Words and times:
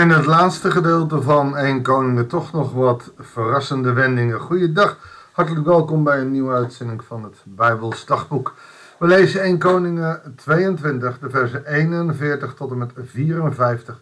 in 0.00 0.10
het 0.10 0.26
laatste 0.26 0.70
gedeelte 0.70 1.22
van 1.22 1.56
1 1.56 1.82
Koningen 1.82 2.26
toch 2.26 2.52
nog 2.52 2.72
wat 2.72 3.12
verrassende 3.18 3.92
wendingen. 3.92 4.40
Goeiedag, 4.40 4.98
hartelijk 5.32 5.66
welkom 5.66 6.04
bij 6.04 6.20
een 6.20 6.30
nieuwe 6.30 6.54
uitzending 6.54 7.04
van 7.04 7.24
het 7.24 7.36
Bijbels 7.44 8.06
Dagboek. 8.06 8.54
We 8.98 9.06
lezen 9.06 9.42
1 9.42 9.58
Koningen 9.58 10.34
22, 10.36 11.18
de 11.18 11.30
versen 11.30 11.66
41 11.66 12.54
tot 12.54 12.70
en 12.70 12.78
met 12.78 12.92
54. 12.96 14.00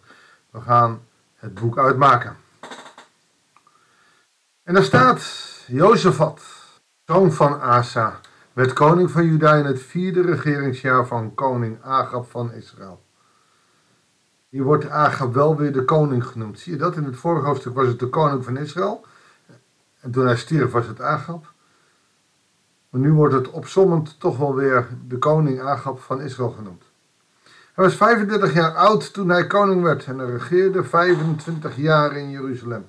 We 0.51 0.61
gaan 0.61 0.99
het 1.35 1.53
boek 1.53 1.77
uitmaken. 1.77 2.35
En 4.63 4.73
daar 4.73 4.83
staat, 4.83 5.21
Jozefat, 5.67 6.41
zoon 7.05 7.31
van 7.31 7.61
Asa, 7.61 8.19
werd 8.53 8.73
koning 8.73 9.11
van 9.11 9.25
Juda 9.25 9.53
in 9.53 9.65
het 9.65 9.81
vierde 9.81 10.21
regeringsjaar 10.21 11.07
van 11.07 11.33
koning 11.33 11.77
Agab 11.83 12.29
van 12.31 12.53
Israël. 12.53 13.07
Hier 14.49 14.63
wordt 14.63 14.89
Agab 14.89 15.33
wel 15.33 15.55
weer 15.55 15.73
de 15.73 15.85
koning 15.85 16.25
genoemd. 16.25 16.59
Zie 16.59 16.71
je 16.71 16.77
dat? 16.77 16.95
In 16.95 17.03
het 17.03 17.17
vorige 17.17 17.45
hoofdstuk 17.45 17.73
was 17.73 17.87
het 17.87 17.99
de 17.99 18.09
koning 18.09 18.43
van 18.43 18.57
Israël. 18.57 19.05
En 19.99 20.11
toen 20.11 20.25
hij 20.25 20.37
stierf 20.37 20.71
was 20.71 20.87
het 20.87 21.01
Agab. 21.01 21.53
Maar 22.89 23.01
nu 23.01 23.13
wordt 23.13 23.33
het 23.33 23.49
opzommend 23.49 24.19
toch 24.19 24.37
wel 24.37 24.55
weer 24.55 24.87
de 25.07 25.17
koning 25.17 25.61
Agab 25.61 25.99
van 25.99 26.21
Israël 26.21 26.49
genoemd. 26.49 26.83
Hij 27.73 27.85
was 27.85 27.95
35 27.95 28.53
jaar 28.53 28.75
oud 28.75 29.13
toen 29.13 29.29
hij 29.29 29.47
koning 29.47 29.83
werd 29.83 30.05
en 30.05 30.19
hij 30.19 30.29
regeerde 30.29 30.83
25 30.83 31.75
jaar 31.75 32.17
in 32.17 32.29
Jeruzalem. 32.29 32.85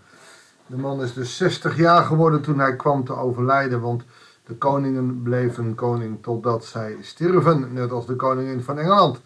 De 0.66 0.76
man 0.76 1.02
is 1.02 1.12
dus 1.12 1.36
60 1.36 1.76
jaar 1.76 2.04
geworden 2.04 2.40
toen 2.40 2.58
hij 2.58 2.76
kwam 2.76 3.04
te 3.04 3.16
overlijden, 3.16 3.80
want 3.80 4.02
de 4.46 4.54
koningen 4.54 5.22
bleven 5.22 5.74
koning 5.74 6.22
totdat 6.22 6.64
zij 6.64 6.96
stierven, 7.00 7.72
net 7.72 7.90
als 7.90 8.06
de 8.06 8.16
koningin 8.16 8.62
van 8.62 8.78
Engeland. 8.78 9.20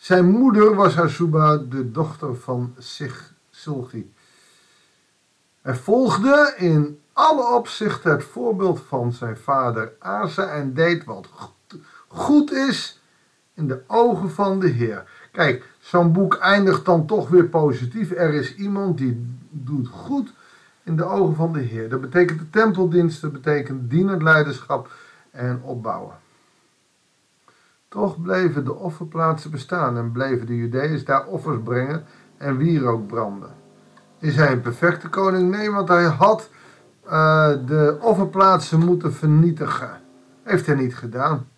Zijn 0.00 0.30
moeder 0.30 0.74
was 0.74 0.98
Azuba, 0.98 1.56
de 1.56 1.90
dochter 1.90 2.36
van 2.36 2.74
Silgi. 3.50 4.12
Hij 5.62 5.74
volgde 5.74 6.54
in 6.56 7.00
alle 7.12 7.54
opzichten 7.54 8.10
het 8.10 8.24
voorbeeld 8.24 8.80
van 8.88 9.12
zijn 9.12 9.36
vader 9.36 9.92
Asa 9.98 10.46
en 10.46 10.74
deed 10.74 11.04
wat 11.04 11.28
goed 12.08 12.52
is 12.52 13.00
in 13.54 13.68
de 13.68 13.82
ogen 13.86 14.30
van 14.30 14.60
de 14.60 14.68
Heer. 14.68 15.10
Kijk, 15.32 15.64
zo'n 15.78 16.12
boek 16.12 16.34
eindigt 16.34 16.84
dan 16.84 17.06
toch 17.06 17.28
weer 17.28 17.48
positief. 17.48 18.10
Er 18.10 18.34
is 18.34 18.54
iemand 18.54 18.98
die 18.98 19.36
doet 19.50 19.88
goed 19.88 20.32
in 20.82 20.96
de 20.96 21.04
ogen 21.04 21.34
van 21.34 21.52
de 21.52 21.60
Heer. 21.60 21.88
Dat 21.88 22.00
betekent 22.00 22.38
de 22.38 22.50
tempeldienst, 22.50 23.20
dat 23.20 23.32
betekent 23.32 23.90
dienend 23.90 24.22
leiderschap 24.22 24.90
en 25.30 25.62
opbouwen. 25.62 26.19
Toch 27.90 28.22
bleven 28.22 28.64
de 28.64 28.74
offerplaatsen 28.74 29.50
bestaan 29.50 29.96
en 29.96 30.12
bleven 30.12 30.46
de 30.46 30.56
Judeërs 30.56 31.04
daar 31.04 31.26
offers 31.26 31.58
brengen 31.64 32.04
en 32.36 32.56
wierook 32.56 33.06
branden. 33.06 33.54
Is 34.18 34.36
hij 34.36 34.52
een 34.52 34.60
perfecte 34.60 35.08
koning? 35.08 35.50
Nee, 35.50 35.70
want 35.70 35.88
hij 35.88 36.04
had 36.04 36.50
uh, 37.04 37.48
de 37.66 37.98
offerplaatsen 38.00 38.78
moeten 38.78 39.14
vernietigen. 39.14 40.00
Heeft 40.42 40.66
hij 40.66 40.74
niet 40.74 40.96
gedaan. 40.96 41.48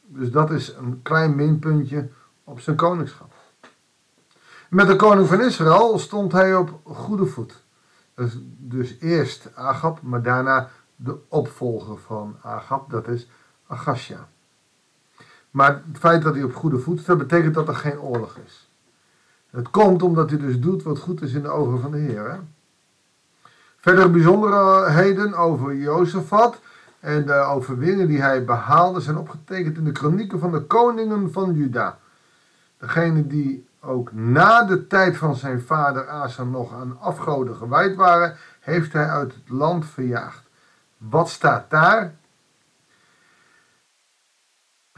Dus 0.00 0.30
dat 0.30 0.50
is 0.50 0.74
een 0.74 1.00
klein 1.02 1.34
minpuntje 1.34 2.08
op 2.44 2.60
zijn 2.60 2.76
koningschap. 2.76 3.32
Met 4.70 4.86
de 4.86 4.96
koning 4.96 5.28
van 5.28 5.40
Israël 5.40 5.98
stond 5.98 6.32
hij 6.32 6.54
op 6.54 6.80
goede 6.84 7.26
voet. 7.26 7.62
Dus, 8.14 8.38
dus 8.58 8.96
eerst 9.00 9.50
Agab, 9.54 10.02
maar 10.02 10.22
daarna 10.22 10.68
de 10.96 11.18
opvolger 11.28 11.98
van 11.98 12.36
Agab, 12.42 12.90
dat 12.90 13.08
is 13.08 13.28
Agasja. 13.68 14.28
Maar 15.50 15.82
het 15.86 15.98
feit 15.98 16.22
dat 16.22 16.34
hij 16.34 16.42
op 16.42 16.54
goede 16.54 16.78
voet 16.78 17.00
staat, 17.00 17.18
betekent 17.18 17.54
dat 17.54 17.68
er 17.68 17.74
geen 17.74 18.00
oorlog 18.00 18.36
is. 18.46 18.70
Het 19.50 19.70
komt 19.70 20.02
omdat 20.02 20.30
hij 20.30 20.38
dus 20.38 20.60
doet 20.60 20.82
wat 20.82 20.98
goed 20.98 21.22
is 21.22 21.32
in 21.32 21.42
de 21.42 21.48
ogen 21.48 21.80
van 21.80 21.90
de 21.90 21.98
Heer. 21.98 22.30
Hè? 22.30 22.38
Verdere 23.76 24.08
bijzonderheden 24.08 25.34
over 25.34 25.74
Jozefat 25.76 26.60
en 27.00 27.26
de 27.26 27.34
overwinningen 27.34 28.08
die 28.08 28.20
hij 28.20 28.44
behaalde 28.44 29.00
zijn 29.00 29.16
opgetekend 29.16 29.76
in 29.76 29.84
de 29.84 29.92
kronieken 29.92 30.38
van 30.38 30.52
de 30.52 30.60
koningen 30.60 31.32
van 31.32 31.54
Juda. 31.54 31.98
Degene 32.78 33.26
die 33.26 33.68
ook 33.80 34.12
na 34.12 34.64
de 34.64 34.86
tijd 34.86 35.16
van 35.16 35.34
zijn 35.34 35.60
vader 35.60 36.08
Asa 36.08 36.44
nog 36.44 36.72
aan 36.72 37.00
afgoden 37.00 37.56
gewijd 37.56 37.96
waren, 37.96 38.36
heeft 38.60 38.92
hij 38.92 39.08
uit 39.08 39.34
het 39.34 39.48
land 39.48 39.86
verjaagd. 39.86 40.42
Wat 40.96 41.28
staat 41.28 41.70
daar? 41.70 42.14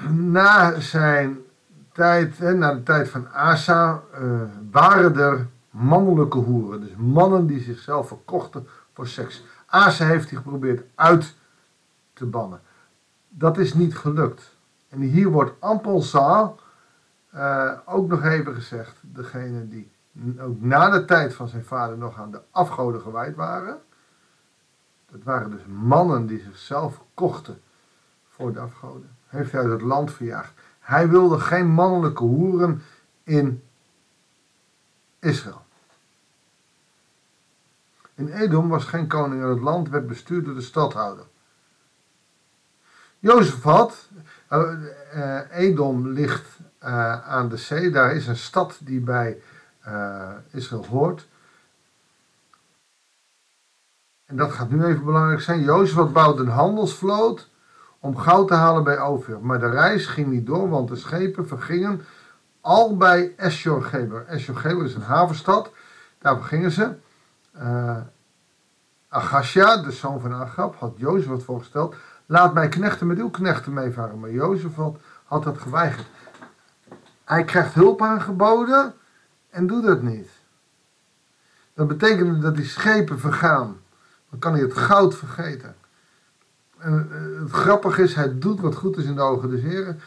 Na 0.08 0.80
zijn 0.80 1.38
tijd, 1.92 2.38
na 2.38 2.74
de 2.74 2.82
tijd 2.82 3.08
van 3.08 3.32
Asa, 3.32 4.02
uh, 4.20 4.40
waren 4.70 5.16
er 5.16 5.46
mannelijke 5.70 6.38
hoeren. 6.38 6.80
Dus 6.80 6.94
mannen 6.96 7.46
die 7.46 7.60
zichzelf 7.60 8.08
verkochten 8.08 8.66
voor 8.92 9.06
seks. 9.06 9.44
Asa 9.66 10.06
heeft 10.06 10.30
hij 10.30 10.38
geprobeerd 10.38 10.82
uit 10.94 11.34
te 12.12 12.26
bannen. 12.26 12.60
Dat 13.28 13.58
is 13.58 13.74
niet 13.74 13.96
gelukt. 13.96 14.56
En 14.88 15.00
hier 15.00 15.28
wordt 15.28 15.52
Ampelzaal 15.58 16.58
uh, 17.34 17.72
ook 17.84 18.08
nog 18.08 18.24
even 18.24 18.54
gezegd, 18.54 18.96
degene 19.00 19.68
die 19.68 19.90
ook 20.40 20.60
na 20.60 20.90
de 20.90 21.04
tijd 21.04 21.34
van 21.34 21.48
zijn 21.48 21.64
vader 21.64 21.98
nog 21.98 22.18
aan 22.18 22.30
de 22.30 22.40
afgoden 22.50 23.00
gewijd 23.00 23.36
waren. 23.36 23.78
Dat 25.10 25.22
waren 25.22 25.50
dus 25.50 25.64
mannen 25.66 26.26
die 26.26 26.40
zichzelf 26.40 27.02
kochten 27.14 27.60
voor 28.28 28.52
de 28.52 28.60
afgoden. 28.60 29.16
Heeft 29.30 29.52
hij 29.52 29.64
het 29.64 29.80
land 29.80 30.12
verjaagd. 30.12 30.52
Hij 30.80 31.08
wilde 31.08 31.40
geen 31.40 31.66
mannelijke 31.66 32.22
hoeren 32.22 32.82
in 33.22 33.62
Israël. 35.18 35.64
In 38.14 38.28
Edom 38.28 38.68
was 38.68 38.84
geen 38.84 39.06
koning 39.06 39.42
en 39.42 39.48
het 39.48 39.60
land 39.60 39.88
werd 39.88 40.06
bestuurd 40.06 40.44
door 40.44 40.54
de 40.54 40.60
stadhouder. 40.60 41.24
Jozef 43.18 43.62
had, 43.62 44.08
uh, 44.50 45.40
Edom 45.50 46.08
ligt 46.08 46.58
uh, 46.82 47.28
aan 47.28 47.48
de 47.48 47.56
zee, 47.56 47.90
daar 47.90 48.14
is 48.14 48.26
een 48.26 48.36
stad 48.36 48.78
die 48.82 49.00
bij 49.00 49.42
Israël 50.50 50.86
hoort. 50.86 51.28
En 54.24 54.36
dat 54.36 54.52
gaat 54.52 54.70
nu 54.70 54.84
even 54.84 55.04
belangrijk 55.04 55.40
zijn. 55.40 55.62
Jozef 55.62 56.12
bouwde 56.12 56.42
een 56.42 56.48
handelsvloot 56.48 57.48
om 58.00 58.16
goud 58.16 58.48
te 58.48 58.54
halen 58.54 58.84
bij 58.84 59.00
Ophir. 59.00 59.40
Maar 59.40 59.58
de 59.58 59.70
reis 59.70 60.06
ging 60.06 60.26
niet 60.26 60.46
door, 60.46 60.68
want 60.68 60.88
de 60.88 60.96
schepen 60.96 61.48
vergingen 61.48 62.00
al 62.60 62.96
bij 62.96 63.32
Esjor-Geber. 63.36 64.24
Esjor-Geber 64.26 64.84
is 64.84 64.94
een 64.94 65.02
havenstad, 65.02 65.70
daar 66.18 66.36
vergingen 66.36 66.70
ze. 66.70 66.94
Uh, 67.56 67.96
Agasja, 69.08 69.76
de 69.76 69.90
zoon 69.90 70.20
van 70.20 70.32
Agab, 70.32 70.76
had 70.78 70.92
Jozef 70.96 71.28
wat 71.28 71.42
voorgesteld. 71.42 71.94
Laat 72.26 72.54
mij 72.54 72.68
knechten 72.68 73.06
met 73.06 73.18
uw 73.18 73.30
knechten 73.30 73.72
meevaren. 73.72 74.20
Maar 74.20 74.30
Jozef 74.30 74.74
had, 74.74 74.98
had 75.24 75.42
dat 75.42 75.58
geweigerd. 75.58 76.06
Hij 77.24 77.44
krijgt 77.44 77.74
hulp 77.74 78.02
aangeboden 78.02 78.94
en 79.50 79.66
doet 79.66 79.84
het 79.84 80.02
niet. 80.02 80.28
Dat 81.74 81.88
betekent 81.88 82.42
dat 82.42 82.56
die 82.56 82.64
schepen 82.64 83.18
vergaan. 83.18 83.80
Dan 84.30 84.38
kan 84.38 84.52
hij 84.52 84.62
het 84.62 84.74
goud 84.74 85.14
vergeten. 85.14 85.74
En 86.80 87.08
eh, 87.12 87.40
het 87.42 87.50
grappige 87.50 88.02
is, 88.02 88.14
hij 88.14 88.38
doet 88.38 88.60
wat 88.60 88.74
goed 88.74 88.96
is 88.96 89.04
in 89.04 89.14
de 89.14 89.20
ogen 89.20 89.50
des 89.50 89.60
Heren. 89.60 90.00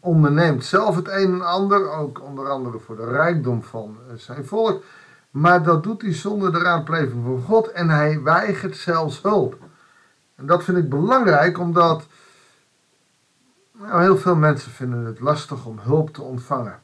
Onderneemt 0.00 0.64
zelf 0.64 0.96
het 0.96 1.08
een 1.08 1.32
en 1.32 1.46
ander, 1.46 1.90
ook 1.90 2.22
onder 2.22 2.48
andere 2.48 2.78
voor 2.78 2.96
de 2.96 3.08
rijkdom 3.08 3.62
van 3.62 3.96
eh, 4.08 4.16
zijn 4.16 4.44
volk. 4.44 4.82
Maar 5.30 5.62
dat 5.62 5.82
doet 5.82 6.02
hij 6.02 6.14
zonder 6.14 6.52
de 6.52 6.58
raadpleving 6.58 7.24
van 7.24 7.42
God 7.42 7.70
en 7.70 7.88
hij 7.88 8.22
weigert 8.22 8.76
zelfs 8.76 9.22
hulp. 9.22 9.58
En 10.34 10.46
dat 10.46 10.64
vind 10.64 10.78
ik 10.78 10.88
belangrijk, 10.88 11.58
omdat 11.58 12.06
nou, 13.72 14.02
heel 14.02 14.16
veel 14.16 14.36
mensen 14.36 14.70
vinden 14.70 15.04
het 15.04 15.20
lastig 15.20 15.66
om 15.66 15.78
hulp 15.78 16.10
te 16.14 16.22
ontvangen. 16.22 16.80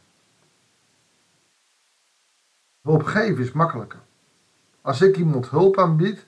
Hulp 2.83 3.03
geven 3.03 3.45
is 3.45 3.53
makkelijker. 3.53 3.99
Als 4.81 5.03
ik 5.03 5.17
iemand 5.17 5.51
hulp 5.51 5.79
aanbied, 5.79 6.27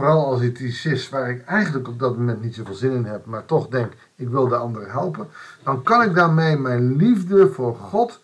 vooral 0.00 0.26
als 0.26 0.40
het 0.40 0.58
iets 0.58 0.84
is 0.84 1.08
waar 1.08 1.30
ik 1.30 1.44
eigenlijk 1.44 1.88
op 1.88 1.98
dat 1.98 2.16
moment 2.16 2.42
niet 2.42 2.54
zoveel 2.54 2.74
zin 2.74 2.92
in 2.92 3.04
heb, 3.04 3.26
maar 3.26 3.44
toch 3.44 3.68
denk 3.68 3.92
ik 4.16 4.28
wil 4.28 4.48
de 4.48 4.56
ander 4.56 4.90
helpen, 4.92 5.28
dan 5.62 5.82
kan 5.82 6.02
ik 6.02 6.14
daarmee 6.14 6.56
mijn 6.56 6.96
liefde 6.96 7.50
voor 7.50 7.76
God 7.76 8.20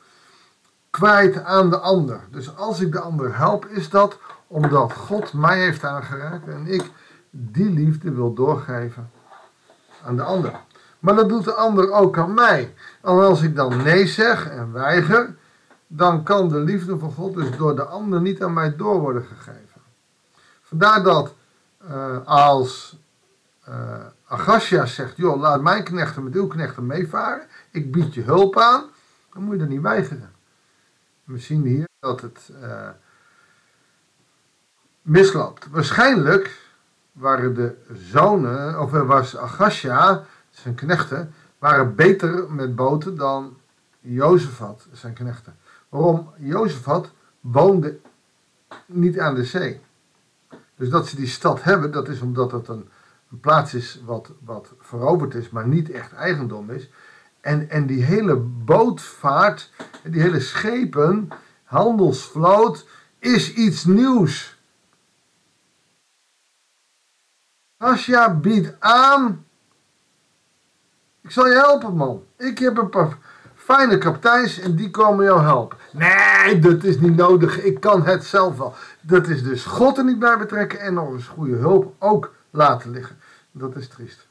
kwijt 0.90 1.44
aan 1.44 1.70
de 1.70 1.78
ander. 1.78 2.20
Dus 2.30 2.56
als 2.56 2.80
ik 2.80 2.92
de 2.92 3.00
ander 3.00 3.36
help, 3.36 3.66
is 3.66 3.90
dat 3.90 4.18
omdat 4.46 4.92
God 4.92 5.32
mij 5.32 5.58
heeft 5.58 5.84
aangeraakt 5.84 6.48
en 6.48 6.66
ik 6.66 6.90
die 7.30 7.70
liefde 7.70 8.10
wil 8.10 8.34
doorgeven 8.34 9.10
aan 10.04 10.16
de 10.16 10.22
ander. 10.22 10.52
Maar 10.98 11.14
dat 11.14 11.28
doet 11.28 11.44
de 11.44 11.54
ander 11.54 11.92
ook 11.92 12.18
aan 12.18 12.34
mij. 12.34 12.74
En 13.02 13.12
als 13.12 13.42
ik 13.42 13.56
dan 13.56 13.82
nee 13.82 14.06
zeg 14.06 14.48
en 14.48 14.72
weiger, 14.72 15.36
dan 15.86 16.22
kan 16.22 16.48
de 16.48 16.58
liefde 16.58 16.98
van 16.98 17.12
God 17.12 17.34
dus 17.34 17.56
door 17.56 17.76
de 17.76 17.84
ander 17.84 18.20
niet 18.20 18.42
aan 18.42 18.52
mij 18.52 18.76
door 18.76 19.00
worden 19.00 19.24
gegeven. 19.24 19.80
Vandaar 20.62 21.02
dat 21.02 21.34
als 22.24 22.98
uh, 23.68 24.06
Agasja 24.26 24.86
zegt, 24.86 25.16
joh, 25.16 25.40
laat 25.40 25.62
mijn 25.62 25.84
knechten 25.84 26.24
met 26.24 26.34
uw 26.34 26.46
knechten 26.46 26.86
meevaren, 26.86 27.46
ik 27.70 27.92
bied 27.92 28.14
je 28.14 28.22
hulp 28.22 28.58
aan, 28.58 28.84
dan 29.32 29.42
moet 29.42 29.56
je 29.56 29.60
er 29.62 29.68
niet 29.68 29.80
weigeren. 29.80 30.32
We 31.24 31.38
zien 31.38 31.62
hier 31.64 31.88
dat 31.98 32.20
het 32.20 32.50
uh, 32.62 32.88
misloopt. 35.02 35.68
Waarschijnlijk 35.70 36.60
waren 37.12 37.54
de 37.54 37.76
zonen, 37.92 38.80
of 38.80 38.90
was 38.90 39.36
Agasja, 39.36 40.24
zijn 40.50 40.74
knechten, 40.74 41.34
waren 41.58 41.94
beter 41.94 42.52
met 42.52 42.74
boten 42.74 43.16
dan 43.16 43.56
Jozefat, 44.00 44.86
zijn 44.92 45.14
knechten. 45.14 45.56
Waarom? 45.88 46.32
Jozefat 46.36 47.10
woonde 47.40 47.98
niet 48.86 49.18
aan 49.20 49.34
de 49.34 49.44
zee. 49.44 49.80
Dus 50.76 50.88
dat 50.88 51.06
ze 51.06 51.16
die 51.16 51.26
stad 51.26 51.62
hebben, 51.62 51.90
dat 51.90 52.08
is 52.08 52.20
omdat 52.20 52.52
het 52.52 52.68
een, 52.68 52.88
een 53.30 53.40
plaats 53.40 53.74
is 53.74 54.00
wat, 54.04 54.30
wat 54.44 54.72
veroverd 54.78 55.34
is, 55.34 55.50
maar 55.50 55.68
niet 55.68 55.90
echt 55.90 56.12
eigendom 56.12 56.70
is. 56.70 56.90
En, 57.40 57.70
en 57.70 57.86
die 57.86 58.04
hele 58.04 58.36
bootvaart, 58.36 59.70
die 60.04 60.20
hele 60.20 60.40
schepen, 60.40 61.28
handelsvloot, 61.64 62.86
is 63.18 63.52
iets 63.52 63.84
nieuws. 63.84 64.58
Asja 67.76 68.34
biedt 68.34 68.74
aan. 68.78 69.44
Ik 71.20 71.30
zal 71.30 71.46
je 71.46 71.54
helpen, 71.54 71.96
man. 71.96 72.24
Ik 72.36 72.58
heb 72.58 72.78
een 72.78 72.88
paar 72.88 73.18
fijne 73.66 73.98
kapiteins 73.98 74.58
en 74.58 74.74
die 74.74 74.90
komen 74.90 75.24
jou 75.24 75.40
helpen. 75.40 75.78
Nee, 75.92 76.58
dat 76.58 76.84
is 76.84 76.98
niet 76.98 77.16
nodig. 77.16 77.62
Ik 77.62 77.80
kan 77.80 78.06
het 78.06 78.24
zelf 78.24 78.56
wel. 78.56 78.74
Dat 79.00 79.26
is 79.28 79.42
dus 79.42 79.64
God 79.64 79.98
er 79.98 80.04
niet 80.04 80.18
bij 80.18 80.38
betrekken 80.38 80.80
en 80.80 80.94
nog 80.94 81.12
eens 81.12 81.26
goede 81.26 81.56
hulp 81.56 81.94
ook 81.98 82.34
laten 82.50 82.90
liggen. 82.90 83.18
Dat 83.50 83.76
is 83.76 83.88
triest. 83.88 84.26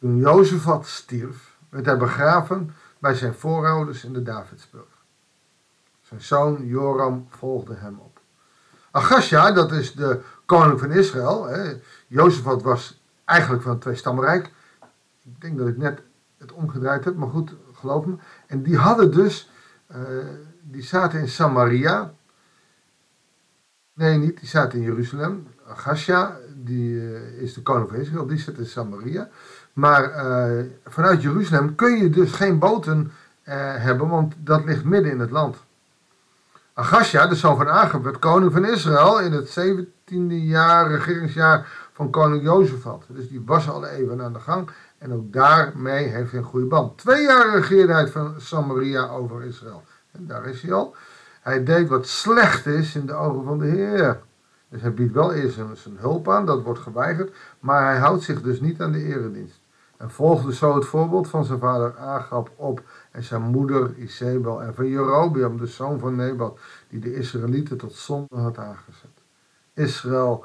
Toen 0.00 0.16
Jozefat 0.16 0.86
stierf, 0.86 1.56
werd 1.68 1.86
hij 1.86 1.96
begraven 1.96 2.74
bij 2.98 3.14
zijn 3.14 3.34
voorouders 3.34 4.04
in 4.04 4.12
de 4.12 4.22
Davidsburg. 4.22 4.84
Zijn 6.02 6.20
zoon 6.20 6.66
Joram 6.66 7.26
volgde 7.30 7.74
hem 7.74 7.98
op. 7.98 8.20
Agasja, 8.90 9.52
dat 9.52 9.72
is 9.72 9.92
de 9.92 10.20
koning 10.46 10.80
van 10.80 10.90
Israël. 10.90 11.48
Jozefat 12.06 12.62
was 12.62 13.02
eigenlijk 13.24 13.62
van 13.62 13.72
het 13.72 13.80
tweestamrijk. 13.80 14.50
Ik 15.24 15.40
denk 15.40 15.58
dat 15.58 15.68
ik 15.68 15.76
net 15.76 16.02
het 16.38 16.52
omgedraaid 16.52 17.04
heb, 17.04 17.16
maar 17.16 17.28
goed, 17.28 17.54
geloof 17.72 18.06
me. 18.06 18.14
En 18.46 18.62
die 18.62 18.76
hadden 18.76 19.12
dus, 19.12 19.50
uh, 19.90 19.98
die 20.62 20.82
zaten 20.82 21.20
in 21.20 21.28
Samaria. 21.28 22.12
Nee, 23.94 24.18
niet, 24.18 24.38
die 24.38 24.48
zaten 24.48 24.78
in 24.78 24.84
Jeruzalem. 24.84 25.46
Agasja, 25.68 26.36
die 26.54 26.92
uh, 26.92 27.42
is 27.42 27.54
de 27.54 27.62
koning 27.62 27.88
van 27.88 27.98
Israël, 27.98 28.26
die 28.26 28.38
zit 28.38 28.58
in 28.58 28.66
Samaria. 28.66 29.28
Maar 29.72 30.24
uh, 30.24 30.64
vanuit 30.84 31.22
Jeruzalem 31.22 31.74
kun 31.74 31.96
je 31.96 32.10
dus 32.10 32.32
geen 32.32 32.58
boten 32.58 33.12
hebben, 33.42 34.08
want 34.08 34.34
dat 34.38 34.64
ligt 34.64 34.84
midden 34.84 35.10
in 35.10 35.20
het 35.20 35.30
land. 35.30 35.56
Agasja, 36.74 37.26
de 37.26 37.34
zoon 37.34 37.56
van 37.56 37.68
Agab, 37.68 38.04
werd 38.04 38.18
koning 38.18 38.52
van 38.52 38.64
Israël 38.64 39.20
in 39.20 39.32
het 39.32 39.58
17e 39.60 40.26
jaar, 40.28 40.90
regeringsjaar 40.90 41.88
van 41.92 42.10
koning 42.10 42.42
Jozefat. 42.42 43.04
Dus 43.08 43.28
die 43.28 43.42
was 43.46 43.68
al 43.68 43.86
even 43.86 44.22
aan 44.22 44.32
de 44.32 44.40
gang. 44.40 44.70
En 45.00 45.12
ook 45.12 45.32
daarmee 45.32 46.04
heeft 46.04 46.30
hij 46.30 46.40
een 46.40 46.46
goede 46.46 46.66
band. 46.66 46.98
Twee 46.98 47.22
jaar 47.22 47.54
regeerde 47.54 47.92
hij 47.92 48.08
van 48.08 48.34
Samaria 48.40 49.08
over 49.08 49.44
Israël. 49.44 49.82
En 50.12 50.26
daar 50.26 50.46
is 50.46 50.62
hij 50.62 50.72
al. 50.72 50.94
Hij 51.40 51.64
deed 51.64 51.88
wat 51.88 52.06
slecht 52.06 52.66
is 52.66 52.94
in 52.94 53.06
de 53.06 53.12
ogen 53.12 53.44
van 53.44 53.58
de 53.58 53.66
Heer. 53.66 54.20
Dus 54.68 54.80
hij 54.80 54.94
biedt 54.94 55.12
wel 55.12 55.32
eerst 55.32 55.54
zijn 55.54 55.96
hulp 55.98 56.28
aan, 56.28 56.46
dat 56.46 56.62
wordt 56.62 56.80
geweigerd. 56.80 57.34
Maar 57.60 57.84
hij 57.84 57.98
houdt 57.98 58.22
zich 58.22 58.42
dus 58.42 58.60
niet 58.60 58.80
aan 58.80 58.92
de 58.92 59.04
eredienst. 59.04 59.60
En 59.96 60.10
volgde 60.10 60.54
zo 60.54 60.74
het 60.74 60.84
voorbeeld 60.84 61.28
van 61.28 61.44
zijn 61.44 61.58
vader 61.58 61.96
Agab 61.96 62.50
op 62.56 62.82
en 63.10 63.22
zijn 63.22 63.42
moeder 63.42 63.94
Isabel 63.96 64.62
en 64.62 64.74
van 64.74 64.86
Jerobeam, 64.86 65.58
de 65.58 65.66
zoon 65.66 65.98
van 65.98 66.16
Nebat, 66.16 66.58
die 66.88 67.00
de 67.00 67.14
Israëlieten 67.14 67.76
tot 67.76 67.92
zonde 67.92 68.36
had 68.36 68.58
aangezet. 68.58 69.22
Israël 69.74 70.44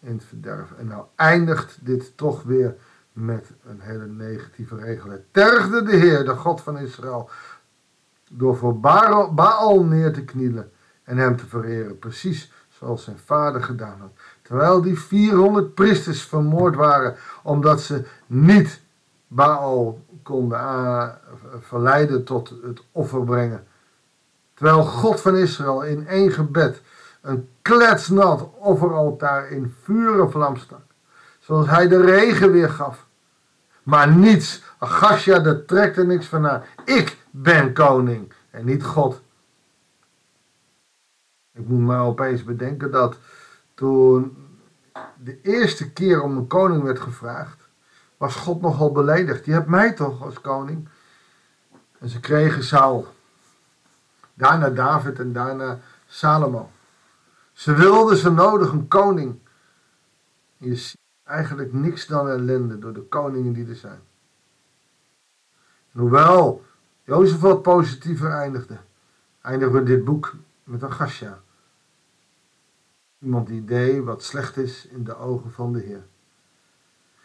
in 0.00 0.12
het 0.12 0.24
verderf. 0.24 0.72
En 0.78 0.86
nou 0.86 1.04
eindigt 1.14 1.78
dit 1.80 2.16
toch 2.16 2.42
weer 2.42 2.76
met 3.14 3.52
een 3.64 3.80
hele 3.80 4.06
negatieve 4.06 4.76
regel. 4.76 5.10
Het 5.10 5.24
tergde 5.30 5.82
de 5.82 5.96
Heer, 5.96 6.24
de 6.24 6.34
God 6.34 6.60
van 6.60 6.78
Israël, 6.78 7.30
door 8.30 8.56
voor 8.56 8.80
Baal 9.34 9.84
neer 9.84 10.12
te 10.12 10.24
knielen 10.24 10.70
en 11.02 11.16
hem 11.16 11.36
te 11.36 11.46
vereren, 11.46 11.98
precies 11.98 12.52
zoals 12.68 13.04
zijn 13.04 13.18
vader 13.18 13.62
gedaan 13.62 14.00
had. 14.00 14.12
Terwijl 14.42 14.82
die 14.82 14.98
400 14.98 15.74
priesters 15.74 16.22
vermoord 16.22 16.74
waren, 16.74 17.16
omdat 17.42 17.80
ze 17.80 18.06
niet 18.26 18.82
Baal 19.26 20.04
konden 20.22 21.18
verleiden 21.60 22.24
tot 22.24 22.54
het 22.62 22.84
offer 22.92 23.24
brengen. 23.24 23.66
Terwijl 24.54 24.82
God 24.84 25.20
van 25.20 25.36
Israël 25.36 25.82
in 25.82 26.06
één 26.06 26.32
gebed 26.32 26.82
een 27.20 27.48
kletsnat 27.62 28.48
offeraltaar 28.58 29.50
in 29.50 29.74
vuur 29.82 30.20
en 30.20 30.30
vlam 30.30 30.56
stak. 30.56 30.93
Zoals 31.44 31.66
hij 31.66 31.88
de 31.88 32.00
regen 32.00 32.52
weer 32.52 32.70
gaf. 32.70 33.06
Maar 33.82 34.08
niets, 34.08 34.62
Agasja, 34.78 35.38
dat 35.38 35.68
trekt 35.68 35.96
er 35.96 36.06
niks 36.06 36.26
van 36.26 36.48
aan. 36.48 36.62
Ik 36.84 37.18
ben 37.30 37.72
koning 37.72 38.32
en 38.50 38.64
niet 38.64 38.84
God. 38.84 39.22
Ik 41.52 41.66
moet 41.66 41.80
me 41.80 41.96
opeens 41.96 42.44
bedenken 42.44 42.90
dat 42.90 43.18
toen 43.74 44.36
de 45.16 45.40
eerste 45.40 45.92
keer 45.92 46.22
om 46.22 46.36
een 46.36 46.46
koning 46.46 46.82
werd 46.82 47.00
gevraagd, 47.00 47.68
was 48.16 48.34
God 48.34 48.60
nogal 48.60 48.92
beledigd. 48.92 49.44
Je 49.44 49.52
hebt 49.52 49.68
mij 49.68 49.92
toch 49.92 50.22
als 50.22 50.40
koning? 50.40 50.88
En 51.98 52.08
ze 52.08 52.20
kregen 52.20 52.64
Saul. 52.64 53.06
Daarna 54.34 54.70
David 54.70 55.18
en 55.18 55.32
daarna 55.32 55.78
Salomo. 56.06 56.70
Ze 57.52 57.74
wilden 57.74 58.16
ze 58.16 58.30
nodig 58.30 58.72
een 58.72 58.88
koning. 58.88 59.38
Je 60.56 60.94
eigenlijk 61.24 61.72
niks 61.72 62.06
dan 62.06 62.28
ellende 62.28 62.78
door 62.78 62.92
de 62.92 63.02
koningen 63.02 63.52
die 63.52 63.68
er 63.68 63.76
zijn. 63.76 64.00
Hoewel 65.92 66.64
Jozef 67.04 67.40
wat 67.40 67.62
positiever 67.62 68.30
eindigde, 68.30 68.76
eindigen 69.40 69.74
we 69.74 69.82
dit 69.82 70.04
boek 70.04 70.34
met 70.64 70.82
een 70.82 70.92
gasja. 70.92 71.40
Iemand 73.18 73.46
die 73.46 73.64
deed 73.64 74.04
wat 74.04 74.22
slecht 74.22 74.56
is 74.56 74.86
in 74.86 75.04
de 75.04 75.16
ogen 75.16 75.52
van 75.52 75.72
de 75.72 75.80
Heer. 75.80 76.04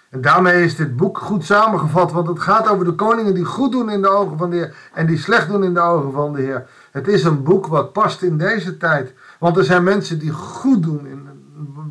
En 0.09 0.21
daarmee 0.21 0.63
is 0.63 0.75
dit 0.75 0.95
boek 0.95 1.17
goed 1.17 1.45
samengevat, 1.45 2.11
want 2.11 2.27
het 2.27 2.39
gaat 2.39 2.67
over 2.67 2.85
de 2.85 2.93
koningen 2.93 3.33
die 3.33 3.45
goed 3.45 3.71
doen 3.71 3.89
in 3.89 4.01
de 4.01 4.09
ogen 4.09 4.37
van 4.37 4.49
de 4.49 4.55
Heer 4.55 4.75
en 4.93 5.05
die 5.05 5.17
slecht 5.17 5.47
doen 5.47 5.63
in 5.63 5.73
de 5.73 5.79
ogen 5.79 6.11
van 6.11 6.33
de 6.33 6.41
Heer. 6.41 6.69
Het 6.91 7.07
is 7.07 7.23
een 7.23 7.43
boek 7.43 7.67
wat 7.67 7.93
past 7.93 8.21
in 8.21 8.37
deze 8.37 8.77
tijd, 8.77 9.13
want 9.39 9.57
er 9.57 9.63
zijn 9.63 9.83
mensen 9.83 10.19
die 10.19 10.31
goed 10.31 10.83
doen 10.83 11.07
in 11.07 11.18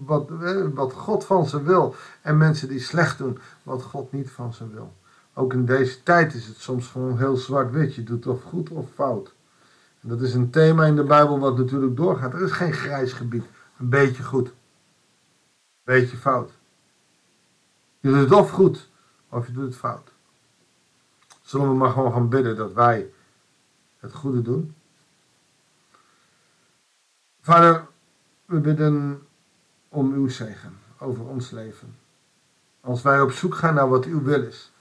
wat, 0.09 0.31
wat 0.75 0.93
God 0.93 1.25
van 1.25 1.47
ze 1.47 1.63
wil 1.63 1.95
en 2.23 2.37
mensen 2.37 2.69
die 2.69 2.81
slecht 2.81 3.19
doen 3.19 3.39
wat 3.63 3.83
God 3.83 4.13
niet 4.13 4.31
van 4.31 4.55
ze 4.55 4.69
wil. 4.69 4.97
Ook 5.35 5.53
in 5.53 5.65
deze 5.65 6.03
tijd 6.03 6.35
is 6.35 6.47
het 6.47 6.57
soms 6.57 6.87
gewoon 6.87 7.19
heel 7.19 7.37
zwart-wit. 7.37 7.95
Je 7.95 8.03
doet 8.03 8.27
of 8.27 8.43
goed 8.43 8.71
of 8.71 8.91
fout. 8.95 9.35
En 10.01 10.09
dat 10.09 10.21
is 10.21 10.35
een 10.35 10.51
thema 10.51 10.85
in 10.85 10.97
de 10.97 11.05
Bijbel 11.05 11.39
wat 11.39 11.57
natuurlijk 11.57 11.97
doorgaat. 11.97 12.33
Er 12.33 12.43
is 12.43 12.53
geen 12.53 12.73
grijs 12.73 13.13
gebied. 13.13 13.45
Een 13.79 13.89
beetje 13.89 14.23
goed. 14.23 14.47
Een 14.49 14.55
beetje 15.85 16.17
fout. 16.17 16.53
Je 18.01 18.09
doet 18.09 18.21
het 18.21 18.33
of 18.33 18.51
goed, 18.51 18.91
of 19.29 19.47
je 19.47 19.53
doet 19.53 19.65
het 19.65 19.77
fout. 19.77 20.13
Zullen 21.43 21.69
we 21.69 21.75
maar 21.75 21.91
gewoon 21.91 22.13
gaan 22.13 22.29
bidden 22.29 22.57
dat 22.57 22.73
wij 22.73 23.11
het 23.99 24.13
goede 24.13 24.43
doen? 24.43 24.75
Vader, 27.41 27.87
we 28.45 28.61
bidden 28.61 29.23
om 29.89 30.13
uw 30.13 30.29
zegen 30.29 30.79
over 30.99 31.27
ons 31.27 31.51
leven. 31.51 31.97
Als 32.81 33.03
wij 33.03 33.21
op 33.21 33.33
zoek 33.33 33.55
gaan 33.55 33.75
naar 33.75 33.89
wat 33.89 34.05
uw 34.05 34.23
wil 34.23 34.43
is. 34.43 34.73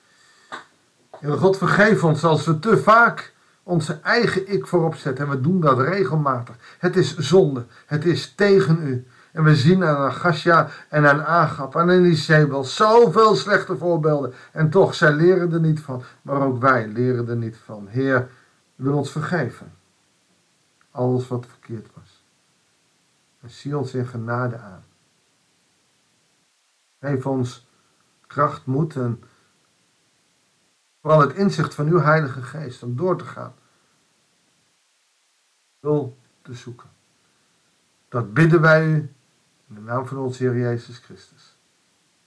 En 1.20 1.38
God 1.38 1.58
vergeef 1.58 2.04
ons 2.04 2.24
als 2.24 2.46
we 2.46 2.60
te 2.60 2.78
vaak 2.78 3.34
onze 3.64 4.00
eigen 4.02 4.52
ik 4.52 4.68
voorop 4.68 4.96
zetten. 4.96 5.26
En 5.26 5.32
we 5.32 5.42
doen 5.42 5.60
dat 5.60 5.80
regelmatig. 5.80 6.56
Het 6.80 6.96
is 6.96 7.18
zonde. 7.18 7.66
Het 7.86 8.06
is 8.06 8.36
tegen 8.36 8.88
u. 8.88 9.08
En 9.32 9.44
we 9.44 9.56
zien 9.56 9.84
aan 9.84 9.96
Agasja 9.96 10.70
en 10.90 11.06
aan 11.06 11.26
Agap 11.26 11.76
en 11.76 11.90
aan 11.90 12.06
Isabel 12.06 12.64
zoveel 12.64 13.36
slechte 13.36 13.78
voorbeelden. 13.78 14.34
En 14.52 14.70
toch, 14.70 14.96
zij 14.96 15.14
leren 15.14 15.54
er 15.54 15.60
niet 15.60 15.80
van. 15.80 16.04
Maar 16.22 16.42
ook 16.42 16.62
wij 16.62 16.88
leren 16.88 17.30
er 17.30 17.36
niet 17.36 17.58
van. 17.66 17.88
Heer, 17.88 18.30
wil 18.76 18.98
ons 18.98 19.12
vergeven. 19.12 19.74
Alles 20.92 21.28
wat 21.28 21.46
verkeerd 21.46 21.88
was. 21.94 22.24
En 23.42 23.50
zie 23.50 23.78
ons 23.78 23.94
in 23.94 24.08
genade 24.08 24.58
aan. 24.58 24.84
Geef 27.00 27.26
ons 27.26 27.68
kracht, 28.28 28.66
moed 28.66 28.96
en 28.96 29.24
vooral 31.02 31.22
het 31.22 31.34
inzicht 31.34 31.74
van 31.74 31.88
uw 31.88 32.00
Heilige 32.00 32.42
Geest 32.42 32.84
om 32.84 32.96
door 32.96 33.18
te 33.18 33.26
gaan. 33.26 33.54
Wil 35.80 36.18
te 36.42 36.54
zoeken. 36.54 36.90
Dat 38.10 38.34
bidden 38.34 38.62
wij 38.62 38.88
u 38.88 38.94
in 39.68 39.76
de 39.76 39.82
naam 39.82 40.08
van 40.08 40.18
onze 40.18 40.44
Heer 40.44 40.58
Jezus 40.58 40.98
Christus. 40.98 41.58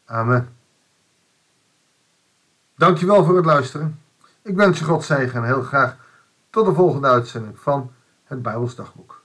Amen. 0.04 0.56
Dankjewel 2.76 3.24
voor 3.24 3.36
het 3.36 3.44
luisteren. 3.44 4.00
Ik 4.42 4.56
wens 4.56 4.78
je 4.78 4.84
God 4.84 5.04
zegen 5.04 5.40
en 5.40 5.46
heel 5.46 5.62
graag 5.62 5.96
tot 6.50 6.66
de 6.66 6.74
volgende 6.74 7.08
uitzending 7.08 7.58
van 7.58 7.92
het 8.24 8.42
Bijbelsdagboek. 8.42 9.19